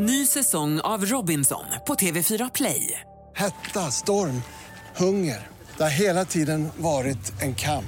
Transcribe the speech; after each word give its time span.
Ny 0.00 0.26
säsong 0.26 0.80
av 0.80 1.04
Robinson 1.04 1.64
på 1.86 1.94
TV4 1.94 2.50
Play. 2.54 3.00
Hetta, 3.36 3.80
storm, 3.80 4.42
hunger. 4.96 5.46
Det 5.76 5.82
har 5.82 5.90
hela 6.00 6.24
tiden 6.24 6.68
varit 6.76 7.42
en 7.42 7.54
kamp. 7.54 7.84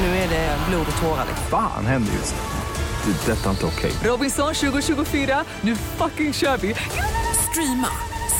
Nu 0.00 0.06
är 0.06 0.28
det 0.28 0.58
blod 0.68 0.86
och 0.96 1.02
tårar. 1.02 1.26
Fan 1.50 1.86
händer 1.86 2.12
just 2.12 2.34
nu. 2.34 3.12
Det. 3.12 3.32
är 3.32 3.36
Detta 3.36 3.46
är 3.46 3.50
inte 3.50 3.66
okej. 3.66 3.92
Robinson 4.10 4.54
2024, 4.54 5.44
nu 5.60 5.76
fucking 5.76 6.32
kör 6.32 6.56
vi! 6.56 6.74
Streama 7.50 7.88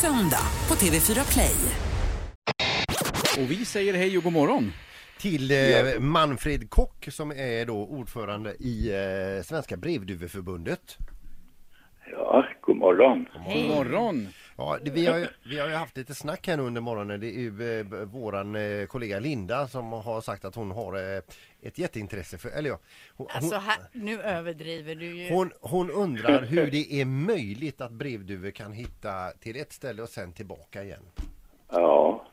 söndag 0.01 0.47
på 0.67 0.75
TV4 0.75 1.33
Play. 1.33 1.57
Och 3.45 3.51
vi 3.51 3.65
säger 3.65 3.95
hej 3.95 4.19
och 4.19 4.25
god 4.25 4.33
morgon. 4.33 4.73
till 5.19 5.51
eh, 5.51 6.01
Manfred 6.01 6.71
Kock 6.71 7.09
som 7.11 7.31
är 7.31 7.67
då 7.67 7.77
ordförande 7.77 8.55
i 8.55 8.91
eh, 8.91 9.45
Svenska 9.45 9.77
Brevduveförbundet. 9.77 10.97
Ja, 12.11 12.44
morgon. 12.85 13.27
God 13.47 13.77
morgon. 13.77 14.29
Ja, 14.57 14.79
det, 14.85 14.91
vi, 14.91 15.07
har 15.07 15.19
ju, 15.19 15.27
vi 15.51 15.59
har 15.59 15.69
ju 15.69 15.75
haft 15.75 15.97
lite 15.97 16.15
snack 16.15 16.47
här 16.47 16.57
nu 16.57 16.63
under 16.63 16.81
morgonen. 16.81 17.21
Det 17.21 17.27
är 17.27 17.41
ju 17.41 17.79
eh, 17.81 17.87
våran 18.05 18.55
eh, 18.57 18.87
kollega 18.87 19.19
Linda 19.19 19.67
som 19.67 19.93
har 19.93 20.21
sagt 20.21 20.45
att 20.45 20.55
hon 20.55 20.71
har 20.71 20.97
eh, 20.97 21.23
ett 21.63 21.79
jätteintresse 21.79 22.39
för, 22.39 22.49
eller 22.59 22.71
ja, 22.71 22.79
hon, 23.17 23.27
Alltså 23.31 23.55
hon, 23.55 23.65
här, 23.65 23.79
nu 23.93 24.21
överdriver 24.21 24.95
du 24.95 25.07
ju. 25.07 25.35
hon, 25.35 25.51
hon 25.61 25.91
undrar 25.91 26.43
hur 26.43 26.67
det 26.71 27.01
är 27.01 27.05
möjligt 27.05 27.81
att 27.81 27.93
brevduvor 27.93 28.51
kan 28.51 28.73
hitta 28.73 29.31
till 29.41 29.57
ett 29.61 29.73
ställe 29.73 30.03
och 30.03 30.09
sen 30.09 30.33
tillbaka 30.33 30.83
igen. 30.83 31.03
Ja, 31.71 32.27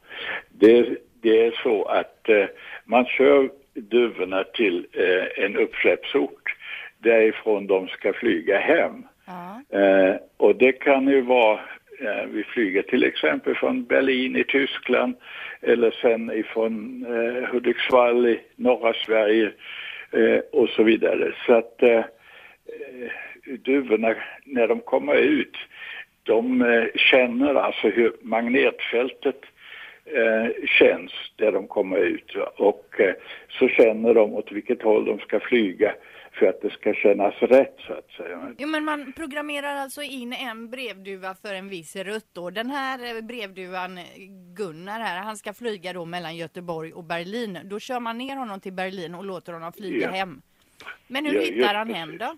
det, 0.49 0.98
det 1.22 1.46
är 1.46 1.60
så 1.63 1.86
att 1.86 2.30
eh, 2.30 2.46
man 2.86 3.05
kör 3.05 3.49
duvorna 3.74 4.44
till 4.44 4.88
eh, 4.94 5.46
en 5.46 5.58
uppsläppsort 5.58 6.55
därifrån 6.98 7.68
de 7.68 7.88
ska 7.88 8.13
flyga 8.13 8.60
hem. 8.60 9.04
Ja. 9.31 9.80
Eh, 9.80 10.16
och 10.38 10.55
det 10.55 10.71
kan 10.71 11.08
ju 11.08 11.21
vara, 11.21 11.59
eh, 11.99 12.26
vi 12.31 12.44
flyger 12.44 12.81
till 12.81 13.03
exempel 13.03 13.55
från 13.55 13.85
Berlin 13.85 14.35
i 14.35 14.43
Tyskland 14.43 15.15
eller 15.62 15.91
sen 15.91 16.32
ifrån 16.32 17.05
eh, 17.05 17.49
Hudiksvall 17.49 18.27
i 18.27 18.40
norra 18.55 18.93
Sverige 18.93 19.51
eh, 20.12 20.40
och 20.51 20.70
så 20.70 20.84
vidare. 20.84 21.34
Så 21.46 21.54
att 21.54 21.84
eh, 21.84 21.98
eh 21.98 23.12
duvorna, 23.65 24.15
när 24.46 24.68
de 24.68 24.79
kommer 24.79 25.15
ut, 25.15 25.57
de 26.23 26.62
eh, 26.62 26.85
känner 26.95 27.55
alltså 27.55 27.88
hur 27.88 28.13
magnetfältet 28.21 29.41
eh, 30.05 30.66
känns 30.66 31.12
där 31.35 31.51
de 31.51 31.68
kommer 31.68 31.98
ut. 31.98 32.35
Och 32.55 32.95
eh, 32.99 33.13
så 33.62 33.67
känner 33.67 34.13
de 34.13 34.34
åt 34.34 34.51
vilket 34.51 34.81
håll 34.81 35.05
de 35.05 35.20
ska 35.20 35.40
flyga 35.40 35.93
för 36.31 36.45
att 36.45 36.62
det 36.62 36.70
ska 36.70 36.93
kännas 36.93 37.34
rätt 37.41 37.76
så 37.87 37.93
att 37.93 38.09
säga. 38.12 38.54
Jo 38.57 38.67
men 38.67 38.84
man 38.85 39.13
programmerar 39.13 39.76
alltså 39.76 40.01
in 40.01 40.34
en 40.34 40.70
brevduva 40.70 41.35
för 41.41 41.54
en 41.54 41.70
viss 41.70 41.95
rutt 41.95 42.29
då. 42.34 42.49
Den 42.49 42.70
här 42.70 43.15
eh, 43.15 43.21
brevduvan 43.21 43.98
eh, 43.98 44.04
Gunnar 44.57 44.99
här, 44.99 45.17
han 45.23 45.37
ska 45.37 45.54
flyga 45.54 45.93
då 45.93 46.05
mellan 46.05 46.35
Göteborg 46.35 46.93
och 46.93 47.04
Berlin. 47.04 47.59
Då 47.63 47.79
kör 47.79 47.99
man 47.99 48.17
ner 48.17 48.35
honom 48.35 48.59
till 48.59 48.73
Berlin 48.73 49.15
och 49.15 49.26
låter 49.26 49.54
honom 49.54 49.73
flyga 49.73 50.05
Ja. 50.07 50.12
hem. 50.12 50.41
Men 51.07 51.26
hur 51.26 51.34
Ja, 51.35 51.41
hittar 51.41 51.73
han 51.76 51.93
hem 51.93 52.17
då? 52.17 52.35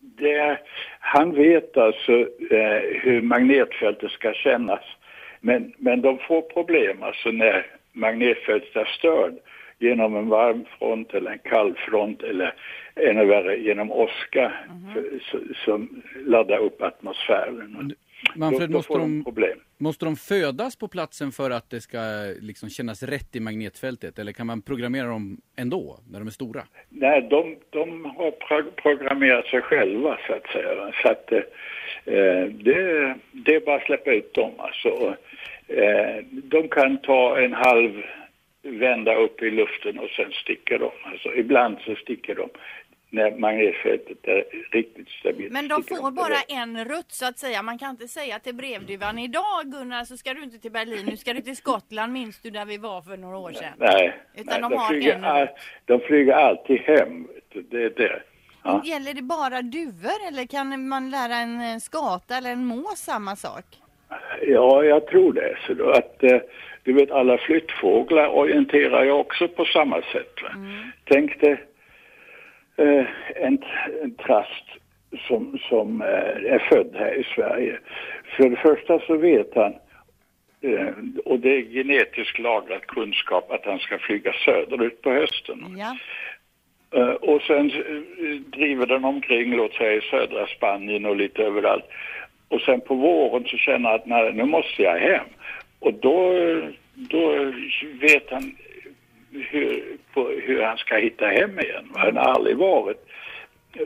Det, 0.00 0.58
han 1.00 1.34
vet 1.34 1.76
alltså 1.76 2.12
eh, 2.50 2.80
hur 3.02 3.22
magnetfältet 3.22 4.10
ska 4.10 4.32
kännas. 4.32 4.84
Men, 5.40 5.72
men 5.78 6.02
de 6.02 6.18
får 6.18 6.42
problem 6.42 7.02
alltså 7.02 7.28
när 7.30 7.66
magnetfältet 7.92 8.76
är 8.76 8.84
störd 8.84 9.34
genom 9.78 10.16
en 10.16 10.28
varm 10.28 10.64
front 10.78 11.14
eller 11.14 11.30
en 11.30 11.38
kall 11.38 11.74
front 11.88 12.22
eller 12.22 12.54
ännu 12.96 13.24
värre 13.26 13.56
genom 13.56 13.90
åska 13.92 14.52
för- 14.94 15.18
så- 15.30 15.54
som 15.64 16.02
laddar 16.26 16.58
upp 16.58 16.82
atmosfären. 16.82 17.92
Manfred, 18.36 18.70
måste 18.70 18.92
de 18.92 19.24
problem. 19.24 19.58
måste 19.78 20.04
de 20.04 20.16
födas 20.16 20.76
på 20.76 20.88
platsen 20.88 21.32
för 21.32 21.50
att 21.50 21.70
det 21.70 21.80
ska 21.80 21.98
liksom 22.40 22.68
kännas 22.68 23.02
rätt 23.02 23.36
i 23.36 23.40
magnetfältet? 23.40 24.18
Eller 24.18 24.32
kan 24.32 24.46
man 24.46 24.62
programmera 24.62 25.06
dem 25.08 25.40
ändå, 25.56 25.98
när 26.10 26.18
de 26.18 26.26
är 26.28 26.32
stora? 26.32 26.62
Nej, 26.88 27.26
de, 27.30 27.56
de 27.70 28.04
har 28.04 28.30
pro- 28.30 28.70
programmerat 28.82 29.46
sig 29.46 29.60
själva 29.62 30.18
så 30.26 30.32
att 30.32 30.46
säga. 30.46 30.92
Så 31.02 31.08
att 31.08 31.32
eh, 31.32 31.40
det, 32.50 33.14
det 33.32 33.54
är 33.54 33.66
bara 33.66 33.76
att 33.76 33.82
släppa 33.86 34.12
ut 34.12 34.34
dem. 34.34 34.52
Alltså, 34.58 35.16
eh, 35.68 36.24
de 36.32 36.68
kan 36.68 36.98
ta 36.98 37.38
en 37.40 37.52
halv 37.52 38.02
vända 38.66 39.14
upp 39.14 39.42
i 39.42 39.50
luften 39.50 39.98
och 39.98 40.10
sen 40.10 40.32
sticker 40.32 40.78
de. 40.78 40.90
Alltså, 41.04 41.34
ibland 41.34 41.78
så 41.84 41.94
sticker 41.94 42.34
de 42.34 42.48
när 43.10 43.30
magnetfältet 43.30 44.18
är 44.22 44.44
riktigt 44.72 45.08
stabilt. 45.08 45.52
Men 45.52 45.68
de 45.68 45.82
får 45.82 46.10
bara 46.10 46.40
en 46.48 46.84
rutt 46.84 47.12
så 47.12 47.26
att 47.26 47.38
säga. 47.38 47.62
Man 47.62 47.78
kan 47.78 47.90
inte 47.90 48.08
säga 48.08 48.38
till 48.38 48.54
brevduvan 48.54 49.18
idag 49.18 49.62
Gunnar 49.64 50.04
så 50.04 50.16
ska 50.16 50.34
du 50.34 50.42
inte 50.42 50.58
till 50.58 50.72
Berlin, 50.72 51.06
nu 51.06 51.16
ska 51.16 51.34
du 51.34 51.40
till 51.40 51.56
Skottland. 51.56 52.12
Minns 52.12 52.42
du 52.42 52.50
där 52.50 52.64
vi 52.64 52.78
var 52.78 53.02
för 53.02 53.16
några 53.16 53.38
år 53.38 53.52
sedan? 53.52 53.72
Nej, 53.78 54.14
Utan 54.34 54.60
nej 54.60 54.70
de 54.70 54.76
har 54.76 54.88
flyger 54.88 55.22
all, 55.22 55.48
de 55.84 56.00
flyger 56.00 56.32
alltid 56.32 56.80
hem. 56.80 57.28
Det 57.70 57.82
är 57.82 57.90
det. 57.90 58.22
Ja. 58.62 58.82
Gäller 58.84 59.14
det 59.14 59.22
bara 59.22 59.62
duvor 59.62 60.28
eller 60.28 60.46
kan 60.46 60.88
man 60.88 61.10
lära 61.10 61.36
en 61.36 61.60
eh, 61.60 61.78
skata 61.78 62.36
eller 62.36 62.50
en 62.50 62.64
mås 62.64 62.98
samma 62.98 63.36
sak? 63.36 63.64
Ja, 64.42 64.84
jag 64.84 65.06
tror 65.06 65.32
det. 65.32 65.56
Så 65.66 65.74
då 65.74 65.90
att, 65.90 66.22
eh, 66.22 66.40
du 66.82 66.92
vet, 66.92 67.10
alla 67.10 67.38
flyttfåglar 67.38 68.28
orienterar 68.28 69.04
ju 69.04 69.10
också 69.10 69.48
på 69.48 69.64
samma 69.64 70.02
sätt. 70.02 70.42
Va? 70.42 70.50
Tänk 71.04 71.40
dig 71.40 71.56
eh, 72.76 73.06
en, 73.34 73.58
en 74.02 74.14
trast 74.14 74.64
som, 75.28 75.58
som 75.68 76.02
eh, 76.02 76.52
är 76.52 76.58
född 76.58 76.90
här 76.94 77.14
i 77.14 77.24
Sverige. 77.34 77.78
För 78.36 78.48
det 78.48 78.56
första 78.56 78.98
så 78.98 79.16
vet 79.16 79.54
han, 79.54 79.74
eh, 80.60 80.88
och 81.24 81.40
det 81.40 81.56
är 81.56 81.62
genetiskt 81.62 82.38
lagrad 82.38 82.86
kunskap, 82.86 83.50
att 83.50 83.64
han 83.64 83.78
ska 83.78 83.98
flyga 83.98 84.32
söderut 84.32 85.02
på 85.02 85.10
hösten. 85.10 85.76
Ja. 85.78 85.96
Eh, 86.94 87.14
och 87.14 87.42
sen 87.42 87.70
eh, 87.70 88.34
driver 88.58 88.86
den 88.86 89.04
omkring, 89.04 89.56
låt 89.56 89.74
säga 89.74 89.92
i 89.92 90.00
södra 90.00 90.46
Spanien 90.46 91.06
och 91.06 91.16
lite 91.16 91.42
överallt. 91.42 91.84
Och 92.48 92.60
sen 92.60 92.80
på 92.80 92.94
våren 92.94 93.44
så 93.44 93.56
känner 93.56 93.88
han 93.88 94.00
att 94.00 94.06
nej, 94.06 94.32
nu 94.32 94.44
måste 94.44 94.82
jag 94.82 94.98
hem. 94.98 95.26
Och 95.78 95.94
då, 95.94 96.32
då 96.94 97.52
vet 98.00 98.30
han 98.30 98.56
hur, 99.30 99.96
på, 100.14 100.28
hur 100.28 100.62
han 100.62 100.76
ska 100.76 100.96
hitta 100.96 101.26
hem 101.26 101.60
igen. 101.60 101.90
Han 101.94 102.16
har 102.16 102.24
aldrig 102.24 102.56
varit 102.56 103.06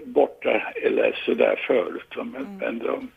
borta 0.05 0.63
eller 0.83 1.23
sådär 1.25 1.65
förut. 1.67 2.15
Men, 2.17 2.59
men 2.61 2.79
de, 2.79 3.09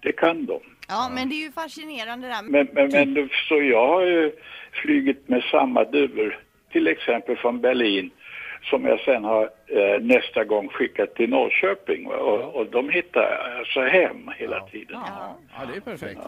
det 0.00 0.12
kan 0.12 0.46
de. 0.46 0.60
ja, 0.88 1.10
men 1.14 1.28
det 1.28 1.34
är 1.34 1.44
ju 1.44 1.52
fascinerande 1.52 2.28
där. 2.28 2.42
Men, 2.42 2.68
men, 2.72 3.14
men 3.14 3.28
förstår, 3.28 3.64
jag 3.64 3.88
har 3.88 4.02
ju 4.02 4.32
flugit 4.72 5.28
med 5.28 5.42
samma 5.50 5.84
duvor, 5.84 6.38
till 6.72 6.86
exempel 6.86 7.36
från 7.36 7.60
Berlin, 7.60 8.10
som 8.62 8.84
jag 8.84 9.00
sen 9.00 9.24
har 9.24 9.42
eh, 9.66 10.00
nästa 10.00 10.44
gång 10.44 10.68
skickat 10.68 11.14
till 11.14 11.30
Norrköping. 11.30 12.06
Och, 12.06 12.54
och 12.54 12.66
de 12.70 12.90
hittar 12.90 13.56
alltså 13.58 13.80
hem 13.80 14.30
hela 14.36 14.60
tiden. 14.60 15.00
Ja, 15.56 15.64
det 15.72 15.76
är 15.76 15.80
perfekt. 15.80 16.20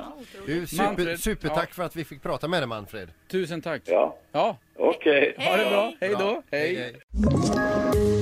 Du, 0.46 0.66
super, 0.66 1.16
supertack 1.16 1.68
ja. 1.70 1.74
för 1.74 1.82
att 1.82 1.96
vi 1.96 2.04
fick 2.04 2.22
prata 2.22 2.48
med 2.48 2.62
dig 2.62 2.66
Manfred. 2.68 3.08
Tusen 3.30 3.62
tack. 3.62 3.82
Ja, 3.84 4.16
Ja, 4.32 4.56
okej. 4.78 5.34
ha 5.38 5.56
det 5.56 5.70
bra. 5.70 5.92
Hej 6.00 6.14
då. 6.18 6.42
Hej. 6.50 6.94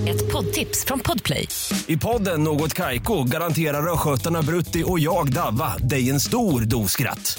Ett 0.09 0.33
poddtips 0.33 0.85
från 0.85 1.01
Podplay. 1.01 1.49
I 1.87 1.97
podden 1.97 2.45
Något 2.45 2.75
Kaiko 2.75 3.25
garanterar 3.25 3.93
östgötarna 3.93 4.43
Brutti 4.43 4.85
och 4.87 4.99
jag, 4.99 5.33
Davva, 5.33 5.77
dig 5.77 6.11
en 6.11 6.21
stor 6.21 6.61
dos 6.61 6.91
skratt. 6.91 7.39